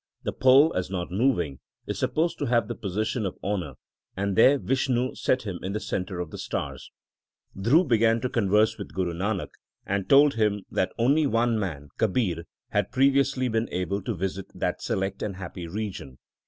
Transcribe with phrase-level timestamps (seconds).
[0.23, 3.73] The pole, as not moving, is supposed to have the position of honour,
[4.17, 6.89] and there Vishnu set him in the centre of the stars.
[7.55, 9.49] Dhru began to converse with Guru Nanak,
[9.85, 14.81] and told him that only one man, Kabir, had previously been able to visit that
[14.81, 16.17] select and happy region.